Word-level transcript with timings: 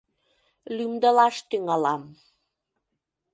Лӱмдылаш 0.75 1.35
тӱҥалам: 1.49 2.03